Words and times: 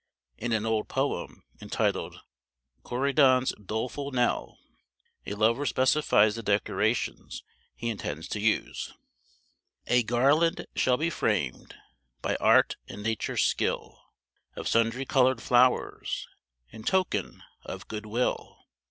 In 0.39 0.51
an 0.51 0.65
old 0.65 0.87
poem, 0.87 1.43
entitled 1.61 2.21
"Corydon's 2.81 3.51
Doleful 3.63 4.09
Knell," 4.11 4.57
a 5.27 5.35
lover 5.35 5.63
specifies 5.63 6.33
the 6.33 6.41
decorations 6.41 7.43
he 7.75 7.87
intends 7.87 8.27
to 8.29 8.39
use: 8.39 8.93
A 9.85 10.01
garland 10.01 10.65
shall 10.75 10.97
be 10.97 11.11
framed 11.11 11.75
By 12.23 12.35
art 12.37 12.77
and 12.87 13.03
nature's 13.03 13.43
skill, 13.43 14.01
Of 14.55 14.67
sundry 14.67 15.05
colored 15.05 15.39
flowers, 15.39 16.27
In 16.71 16.81
token 16.81 17.43
of 17.63 17.87
good 17.87 18.07
will. 18.07 18.57